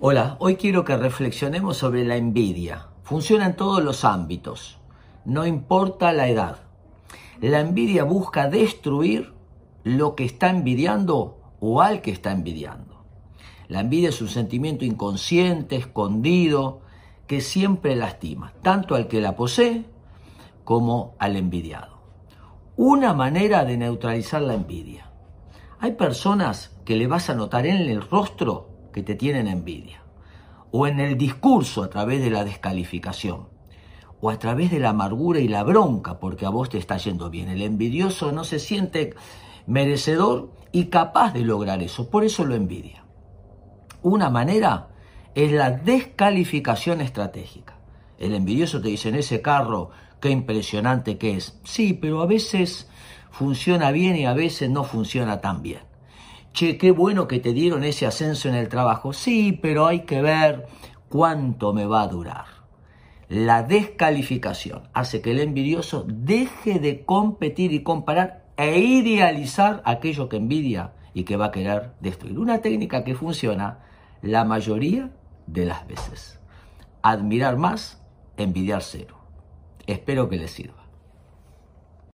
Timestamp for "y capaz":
40.72-41.32